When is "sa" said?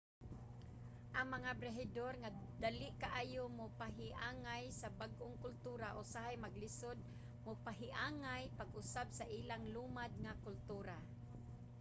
4.79-4.87, 9.17-9.25